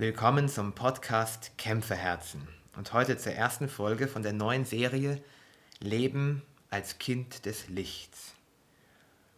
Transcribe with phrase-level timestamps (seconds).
[0.00, 5.22] Willkommen zum Podcast Kämpferherzen und heute zur ersten Folge von der neuen Serie
[5.78, 6.40] Leben
[6.70, 8.32] als Kind des Lichts.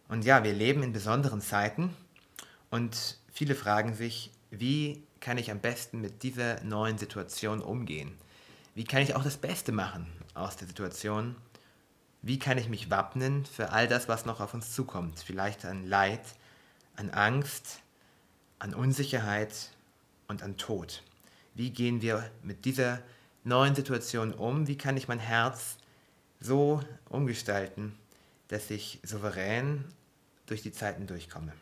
[0.07, 1.93] Und ja, wir leben in besonderen Zeiten
[2.71, 8.17] und viele fragen sich, wie kann ich am besten mit dieser neuen Situation umgehen?
[8.73, 11.35] Wie kann ich auch das Beste machen aus der Situation?
[12.21, 15.19] Wie kann ich mich wappnen für all das, was noch auf uns zukommt?
[15.19, 16.23] Vielleicht an Leid,
[16.95, 17.81] an Angst,
[18.59, 19.73] an Unsicherheit
[20.33, 21.03] und an Tod.
[21.53, 23.01] Wie gehen wir mit dieser
[23.43, 24.67] neuen Situation um?
[24.67, 25.77] Wie kann ich mein Herz
[26.39, 27.95] so umgestalten,
[28.47, 29.85] dass ich souverän
[30.47, 31.53] durch die Zeiten durchkomme?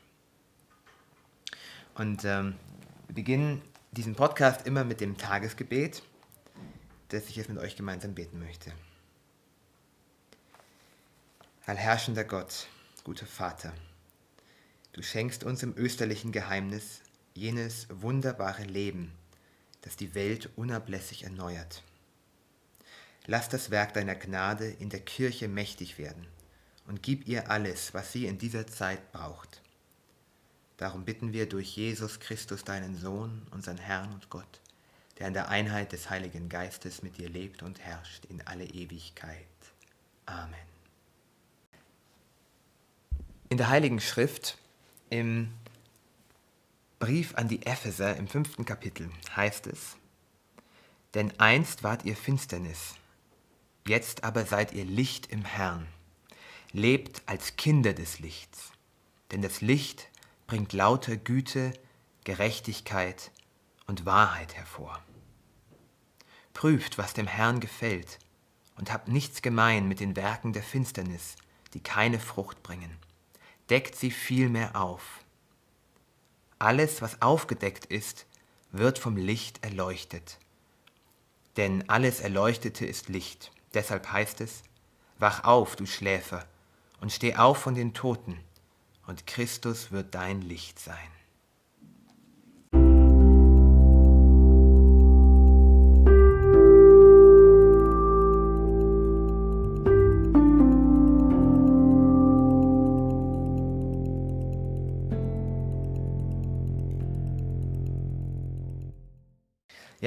[1.95, 2.55] Und ähm,
[3.07, 3.61] wir beginnen
[3.91, 6.01] diesen Podcast immer mit dem Tagesgebet,
[7.09, 8.71] das ich jetzt mit euch gemeinsam beten möchte.
[11.65, 12.67] Allherrschender Gott,
[13.03, 13.73] guter Vater,
[14.93, 17.01] du schenkst uns im österlichen Geheimnis
[17.33, 19.11] jenes wunderbare Leben,
[19.81, 21.83] das die Welt unablässig erneuert.
[23.25, 26.27] Lass das Werk deiner Gnade in der Kirche mächtig werden
[26.87, 29.61] und gib ihr alles, was sie in dieser Zeit braucht.
[30.77, 34.59] Darum bitten wir durch Jesus Christus, deinen Sohn, unseren Herrn und Gott,
[35.19, 39.45] der in der Einheit des Heiligen Geistes mit dir lebt und herrscht in alle Ewigkeit.
[40.25, 40.55] Amen.
[43.49, 44.57] In der Heiligen Schrift,
[45.11, 45.53] im
[47.01, 49.97] Brief an die Epheser im fünften Kapitel heißt es,
[51.15, 52.93] Denn einst wart ihr Finsternis,
[53.87, 55.87] jetzt aber seid ihr Licht im Herrn.
[56.73, 58.71] Lebt als Kinder des Lichts,
[59.31, 60.09] denn das Licht
[60.45, 61.73] bringt lauter Güte,
[62.23, 63.31] Gerechtigkeit
[63.87, 65.01] und Wahrheit hervor.
[66.53, 68.19] Prüft, was dem Herrn gefällt,
[68.77, 71.35] und habt nichts gemein mit den Werken der Finsternis,
[71.73, 72.95] die keine Frucht bringen.
[73.71, 75.20] Deckt sie vielmehr auf
[76.61, 78.25] alles, was aufgedeckt ist,
[78.71, 80.37] wird vom Licht erleuchtet.
[81.57, 83.51] Denn alles Erleuchtete ist Licht.
[83.73, 84.63] Deshalb heißt es,
[85.17, 86.45] Wach auf, du Schläfer,
[86.99, 88.39] und steh auf von den Toten,
[89.05, 90.95] und Christus wird dein Licht sein.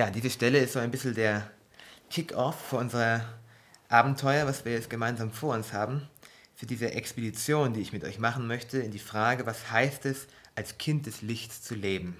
[0.04, 1.50] Ja, diese Stelle ist so ein bisschen der
[2.10, 3.25] Kick-off für unser
[3.88, 6.06] Abenteuer, was wir jetzt gemeinsam vor uns haben,
[6.54, 10.26] für diese Expedition, die ich mit euch machen möchte, in die Frage, was heißt es,
[10.56, 12.19] als Kind des Lichts zu leben.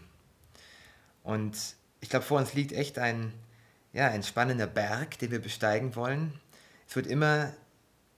[1.25, 1.59] Und
[2.01, 3.35] ich glaube, vor uns liegt echt ein,
[3.93, 6.33] ja, ein spannender Berg, den wir besteigen wollen.
[6.89, 7.53] Es wird immer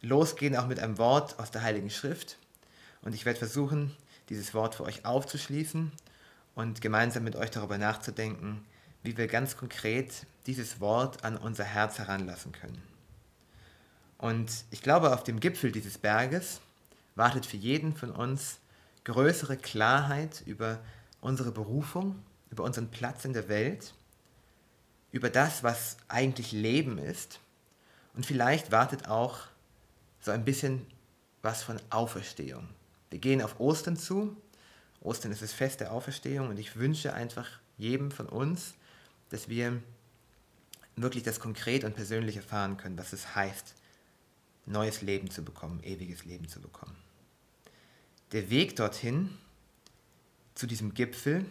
[0.00, 2.38] losgehen, auch mit einem Wort aus der Heiligen Schrift.
[3.02, 3.96] Und ich werde versuchen,
[4.28, 5.90] dieses Wort für euch aufzuschließen
[6.54, 8.64] und gemeinsam mit euch darüber nachzudenken,
[9.06, 12.82] wie wir ganz konkret dieses Wort an unser Herz heranlassen können.
[14.18, 16.60] Und ich glaube, auf dem Gipfel dieses Berges
[17.14, 18.58] wartet für jeden von uns
[19.04, 20.80] größere Klarheit über
[21.20, 23.94] unsere Berufung, über unseren Platz in der Welt,
[25.12, 27.40] über das, was eigentlich Leben ist.
[28.14, 29.40] Und vielleicht wartet auch
[30.20, 30.84] so ein bisschen
[31.42, 32.68] was von Auferstehung.
[33.10, 34.36] Wir gehen auf Ostern zu.
[35.00, 38.74] Ostern ist das Fest der Auferstehung und ich wünsche einfach jedem von uns,
[39.30, 39.82] dass wir
[40.96, 43.74] wirklich das konkret und persönlich erfahren können, was es heißt,
[44.66, 46.96] neues Leben zu bekommen, ewiges Leben zu bekommen.
[48.32, 49.36] Der Weg dorthin,
[50.54, 51.44] zu diesem Gipfel,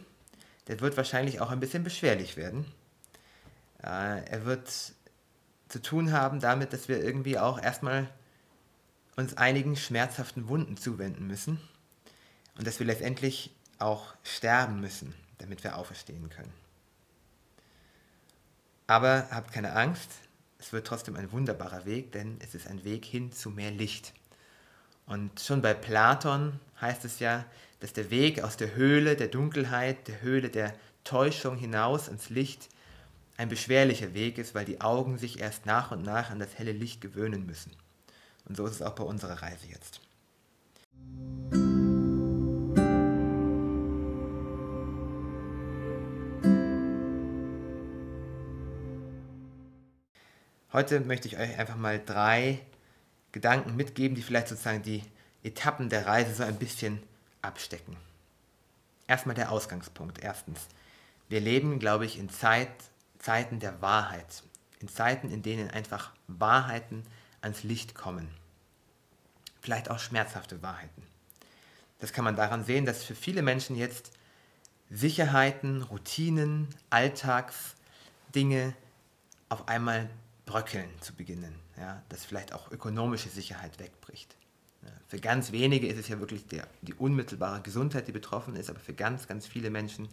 [0.68, 2.66] der wird wahrscheinlich auch ein bisschen beschwerlich werden.
[3.84, 4.94] Äh, er wird
[5.69, 8.09] zu tun haben damit, dass wir irgendwie auch erstmal
[9.16, 11.62] uns einigen schmerzhaften Wunden zuwenden müssen
[12.57, 16.65] und dass wir letztendlich auch sterben müssen, damit wir auferstehen können.
[18.88, 20.09] Aber habt keine Angst,
[20.59, 24.13] es wird trotzdem ein wunderbarer Weg, denn es ist ein Weg hin zu mehr Licht.
[25.06, 27.45] Und schon bei Platon heißt es ja,
[27.80, 30.74] dass der Weg aus der Höhle der Dunkelheit, der Höhle der
[31.04, 32.69] Täuschung hinaus ins Licht
[33.38, 36.71] ein beschwerlicher Weg ist, weil die Augen sich erst nach und nach an das helle
[36.71, 37.71] Licht gewöhnen müssen.
[38.48, 40.00] Und so ist es auch bei unserer Reise jetzt.
[50.73, 52.59] Heute möchte ich euch einfach mal drei
[53.31, 55.03] Gedanken mitgeben, die vielleicht sozusagen die
[55.44, 57.01] Etappen der Reise so ein bisschen
[57.41, 57.95] abstecken.
[59.07, 60.23] Erstmal der Ausgangspunkt.
[60.23, 60.67] Erstens,
[61.29, 62.69] wir leben, glaube ich, in Zeit,
[63.19, 64.44] Zeiten der Wahrheit.
[64.79, 67.03] In Zeiten, in denen einfach Wahrheiten
[67.41, 68.27] ans Licht kommen.
[69.62, 71.03] Vielleicht auch schmerzhafte Wahrheiten.
[72.00, 74.12] Das kann man daran sehen, dass für viele Menschen jetzt
[74.89, 78.73] Sicherheiten, Routinen, Alltagsdinge
[79.50, 80.09] auf einmal
[80.45, 81.56] bröckeln zu beginnen.
[81.77, 84.36] Ja, dass vielleicht auch ökonomische Sicherheit wegbricht.
[84.83, 88.69] Ja, für ganz wenige ist es ja wirklich der, die unmittelbare Gesundheit, die betroffen ist,
[88.69, 90.07] aber für ganz, ganz viele Menschen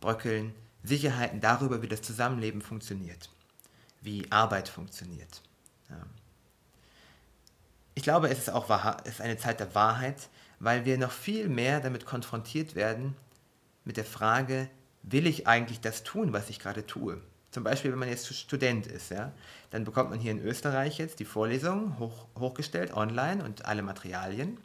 [0.00, 3.28] bröckeln Sicherheiten darüber, wie das Zusammenleben funktioniert,
[4.00, 5.42] wie Arbeit funktioniert.
[5.90, 6.02] Ja.
[7.94, 8.70] Ich glaube, es ist auch
[9.04, 10.28] es ist eine Zeit der Wahrheit,
[10.58, 13.14] weil wir noch viel mehr damit konfrontiert werden
[13.84, 14.70] mit der Frage,
[15.02, 17.20] will ich eigentlich das tun, was ich gerade tue?
[17.50, 19.32] Zum Beispiel, wenn man jetzt Student ist, ja,
[19.70, 24.58] dann bekommt man hier in Österreich jetzt die Vorlesungen hoch, hochgestellt, online und alle Materialien.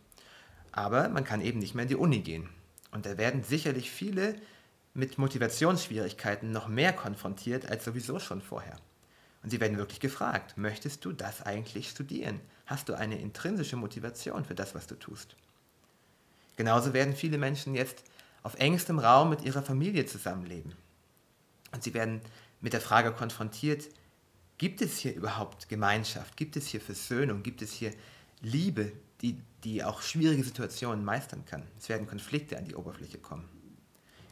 [0.71, 2.49] Aber man kann eben nicht mehr in die Uni gehen.
[2.91, 4.35] Und da werden sicherlich viele
[4.93, 8.77] mit Motivationsschwierigkeiten noch mehr konfrontiert als sowieso schon vorher.
[9.43, 12.39] Und sie werden wirklich gefragt, möchtest du das eigentlich studieren?
[12.65, 15.35] Hast du eine intrinsische Motivation für das, was du tust?
[16.55, 18.03] Genauso werden viele Menschen jetzt
[18.43, 20.73] auf engstem Raum mit ihrer Familie zusammenleben.
[21.73, 22.21] Und sie werden
[22.61, 23.85] mit der Frage konfrontiert,
[24.57, 26.37] gibt es hier überhaupt Gemeinschaft?
[26.37, 27.43] Gibt es hier Versöhnung?
[27.43, 27.91] Gibt es hier
[28.41, 28.91] Liebe,
[29.21, 31.63] die, die auch schwierige Situationen meistern kann?
[31.77, 33.49] Es werden Konflikte an die Oberfläche kommen.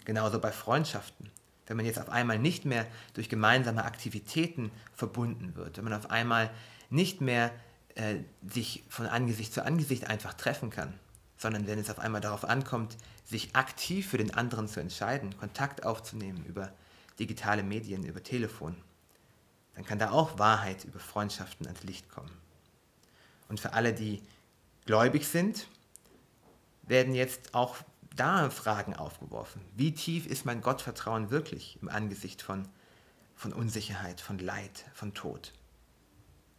[0.06, 1.30] Genauso bei Freundschaften.
[1.66, 6.10] Wenn man jetzt auf einmal nicht mehr durch gemeinsame Aktivitäten verbunden wird, wenn man auf
[6.10, 6.50] einmal
[6.90, 7.52] nicht mehr
[7.96, 8.18] äh,
[8.48, 10.94] sich von Angesicht zu Angesicht einfach treffen kann,
[11.38, 15.86] sondern wenn es auf einmal darauf ankommt, sich aktiv für den anderen zu entscheiden, Kontakt
[15.86, 16.72] aufzunehmen über
[17.20, 18.76] digitale Medien, über Telefon,
[19.76, 22.32] dann kann da auch Wahrheit über Freundschaften ans Licht kommen.
[23.50, 24.22] Und für alle, die
[24.86, 25.68] gläubig sind,
[26.84, 27.78] werden jetzt auch
[28.16, 29.62] da Fragen aufgeworfen.
[29.76, 32.68] Wie tief ist mein Gottvertrauen wirklich im Angesicht von,
[33.36, 35.54] von Unsicherheit, von Leid, von Tod?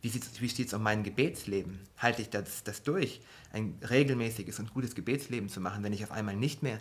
[0.03, 1.81] Wie, wie steht es um mein Gebetsleben?
[1.97, 3.21] Halte ich das, das durch,
[3.53, 6.81] ein regelmäßiges und gutes Gebetsleben zu machen, wenn ich auf einmal nicht mehr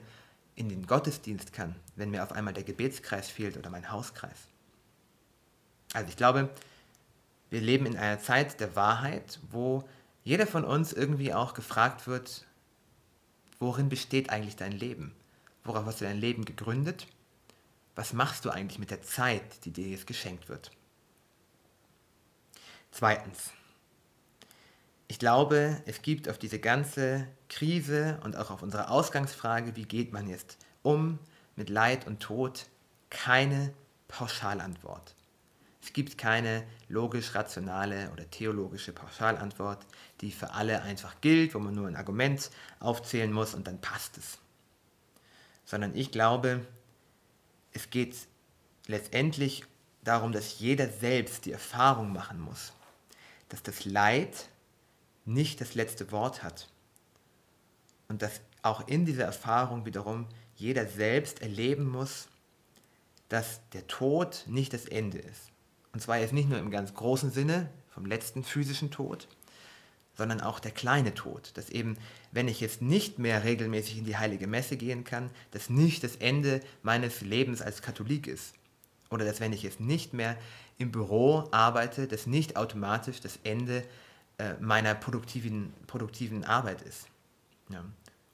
[0.55, 4.47] in den Gottesdienst kann, wenn mir auf einmal der Gebetskreis fehlt oder mein Hauskreis.
[5.93, 6.49] Also ich glaube,
[7.49, 9.87] wir leben in einer Zeit der Wahrheit, wo
[10.23, 12.45] jeder von uns irgendwie auch gefragt wird,
[13.59, 15.13] worin besteht eigentlich dein Leben?
[15.63, 17.07] Worauf hast du dein Leben gegründet?
[17.95, 20.71] Was machst du eigentlich mit der Zeit, die dir jetzt geschenkt wird?
[22.91, 23.51] Zweitens,
[25.13, 30.11] ich glaube, es gibt auf diese ganze Krise und auch auf unsere Ausgangsfrage, wie geht
[30.11, 31.19] man jetzt um
[31.55, 32.65] mit Leid und Tod,
[33.11, 33.75] keine
[34.07, 35.13] Pauschalantwort.
[35.83, 39.85] Es gibt keine logisch-rationale oder theologische Pauschalantwort,
[40.21, 42.49] die für alle einfach gilt, wo man nur ein Argument
[42.79, 44.39] aufzählen muss und dann passt es.
[45.63, 46.65] Sondern ich glaube,
[47.71, 48.15] es geht
[48.87, 49.63] letztendlich
[50.03, 52.73] darum, dass jeder selbst die Erfahrung machen muss,
[53.49, 54.49] dass das Leid
[55.25, 56.69] nicht das letzte Wort hat.
[58.07, 62.27] Und dass auch in dieser Erfahrung wiederum jeder selbst erleben muss,
[63.29, 65.49] dass der Tod nicht das Ende ist.
[65.91, 69.27] Und zwar jetzt nicht nur im ganz großen Sinne vom letzten physischen Tod,
[70.15, 71.51] sondern auch der kleine Tod.
[71.55, 71.97] Dass eben,
[72.31, 76.15] wenn ich jetzt nicht mehr regelmäßig in die heilige Messe gehen kann, das nicht das
[76.17, 78.53] Ende meines Lebens als Katholik ist.
[79.09, 80.37] Oder dass wenn ich jetzt nicht mehr
[80.77, 83.83] im Büro arbeite, das nicht automatisch das Ende
[84.37, 87.07] äh, meiner produktiven, produktiven Arbeit ist.
[87.69, 87.83] Ja.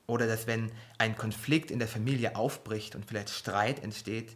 [0.07, 4.35] Oder dass wenn ein Konflikt in der Familie aufbricht und vielleicht Streit entsteht,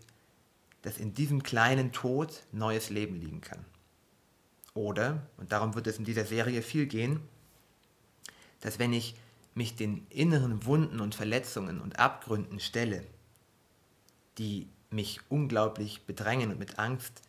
[0.84, 3.66] dass in diesem kleinen Tod neues Leben liegen kann.
[4.76, 7.22] Oder, und darum wird es in dieser Serie viel gehen,
[8.62, 9.16] dass wenn ich
[9.56, 13.04] mich den inneren Wunden und Verletzungen und Abgründen stelle,
[14.38, 17.22] die mich unglaublich bedrängen und mit Angst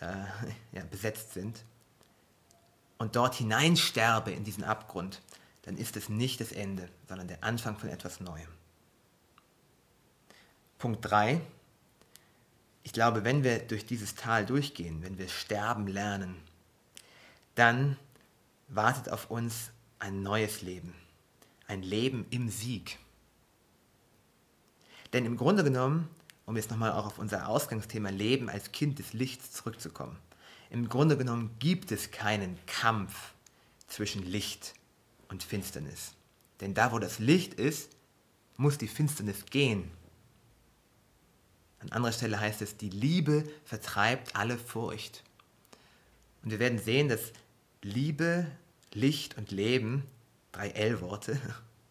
[0.00, 0.06] äh,
[0.72, 1.64] ja, besetzt sind,
[2.98, 5.22] und dort hineinsterbe in diesen Abgrund,
[5.62, 8.48] dann ist es nicht das Ende, sondern der Anfang von etwas Neuem.
[10.78, 11.40] Punkt 3.
[12.82, 16.36] Ich glaube, wenn wir durch dieses Tal durchgehen, wenn wir sterben lernen,
[17.54, 17.96] dann
[18.68, 20.94] wartet auf uns ein neues Leben,
[21.66, 22.98] ein Leben im Sieg.
[25.12, 26.08] Denn im Grunde genommen,
[26.46, 30.16] um jetzt nochmal auch auf unser Ausgangsthema Leben als Kind des Lichts zurückzukommen,
[30.70, 33.32] im Grunde genommen gibt es keinen Kampf
[33.86, 34.74] zwischen Licht
[35.28, 36.12] und Finsternis.
[36.60, 37.90] Denn da, wo das Licht ist,
[38.56, 39.90] muss die Finsternis gehen.
[41.80, 45.22] An anderer Stelle heißt es, die Liebe vertreibt alle Furcht.
[46.42, 47.32] Und wir werden sehen, dass
[47.82, 48.46] Liebe,
[48.92, 50.04] Licht und Leben,
[50.50, 51.40] drei L-Worte,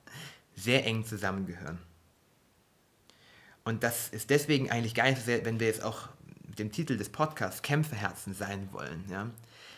[0.56, 1.80] sehr eng zusammengehören.
[3.64, 6.10] Und das ist deswegen eigentlich gar nicht so sehr, wenn wir jetzt auch
[6.60, 9.06] dem Titel des Podcasts Kämpferherzen sein wollen.
[9.10, 9.30] Ja?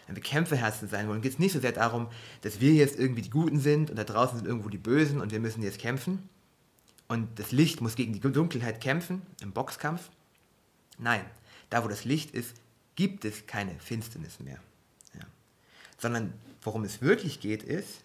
[0.07, 2.07] Wenn wir Kämpferherzen sein wollen, geht es nicht so sehr darum,
[2.41, 5.31] dass wir jetzt irgendwie die Guten sind und da draußen sind irgendwo die Bösen und
[5.31, 6.27] wir müssen jetzt kämpfen.
[7.09, 10.09] und das Licht muss gegen die Dunkelheit kämpfen im Boxkampf.
[10.98, 11.25] Nein,
[11.69, 12.55] da wo das Licht ist,
[12.95, 14.59] gibt es keine Finsternis mehr.
[15.15, 15.25] Ja.
[15.98, 18.01] Sondern worum es wirklich geht, ist,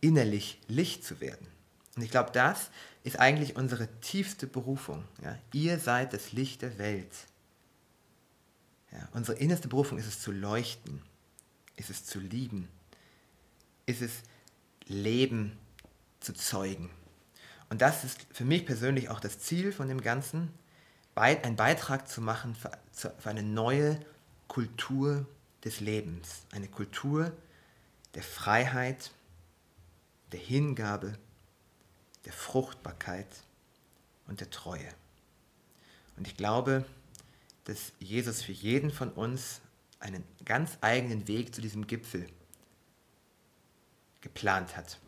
[0.00, 1.46] innerlich Licht zu werden.
[1.96, 2.70] Und ich glaube, das
[3.04, 5.04] ist eigentlich unsere tiefste Berufung.
[5.22, 5.36] Ja.
[5.52, 7.12] Ihr seid das Licht der Welt.
[8.92, 9.08] Ja.
[9.12, 11.02] Unsere innerste Berufung ist es zu leuchten,
[11.76, 12.68] ist es zu lieben,
[13.86, 14.22] ist es
[14.86, 15.58] Leben
[16.20, 16.90] zu zeugen.
[17.70, 20.50] Und das ist für mich persönlich auch das Ziel von dem Ganzen,
[21.14, 22.54] einen Beitrag zu machen
[22.92, 23.98] für, eine neue
[24.46, 25.26] Kultur
[25.64, 27.32] des Lebens, eine Kultur
[28.14, 29.10] der Freiheit,
[30.32, 31.18] der Hingabe,
[32.24, 33.28] der Fruchtbarkeit
[34.26, 34.88] und der Treue.
[36.16, 36.84] Und ich glaube,
[37.68, 39.60] dass Jesus für jeden von uns
[40.00, 42.26] einen ganz eigenen Weg zu diesem Gipfel
[44.22, 44.98] geplant hat.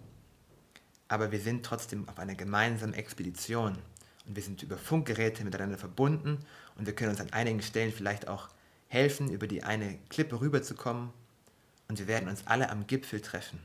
[1.09, 3.79] Aber wir sind trotzdem auf einer gemeinsamen Expedition
[4.27, 6.45] und wir sind über Funkgeräte miteinander verbunden
[6.77, 8.51] und wir können uns an einigen Stellen vielleicht auch
[8.89, 11.15] helfen, über die eine Klippe rüberzukommen
[11.89, 13.59] und wir werden uns alle am Gipfel treffen.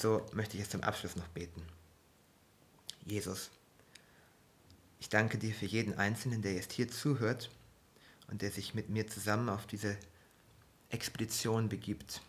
[0.00, 1.62] Und so möchte ich jetzt zum Abschluss noch beten.
[3.04, 3.50] Jesus,
[4.98, 7.50] ich danke dir für jeden Einzelnen, der jetzt hier zuhört
[8.30, 9.98] und der sich mit mir zusammen auf diese
[10.88, 12.22] Expedition begibt,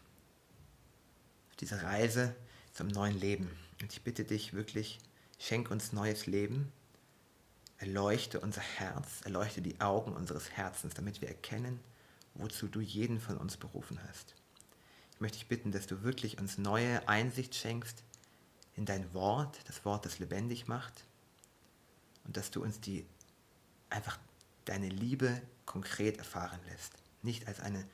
[1.50, 2.36] auf diese Reise
[2.74, 3.50] zum neuen Leben.
[3.82, 5.00] Und ich bitte dich wirklich,
[5.40, 6.74] schenk uns neues Leben,
[7.78, 11.80] erleuchte unser Herz, erleuchte die Augen unseres Herzens, damit wir erkennen,
[12.34, 14.36] wozu du jeden von uns berufen hast.
[15.22, 18.04] Ich möchte dich bitten, dass du wirklich uns neue Einsicht schenkst
[18.76, 21.06] in dein Wort, das Wort, das lebendig macht,
[22.24, 23.06] und dass du uns die
[23.92, 24.18] einfach
[24.66, 26.94] deine Liebe konkret erfahren lässt.
[27.22, 27.88] Nicht als eine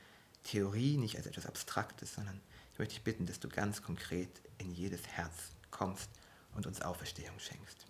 [0.43, 2.39] Theorie, nicht als etwas Abstraktes, sondern
[2.72, 6.10] ich möchte dich bitten, dass du ganz konkret in jedes Herz kommst
[6.55, 7.88] und uns Auferstehung schenkst,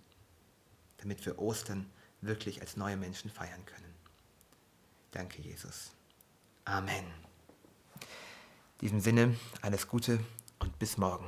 [0.98, 1.88] damit wir Ostern
[2.22, 3.94] wirklich als neue Menschen feiern können.
[5.12, 5.91] Danke, Jesus.
[6.65, 7.26] Amen.
[8.79, 10.19] In diesem Sinne, alles Gute
[10.60, 11.25] und bis morgen.